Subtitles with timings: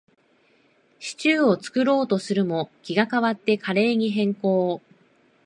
[0.97, 4.81] シチューを作ろうとするも、気が変わってカレーに変更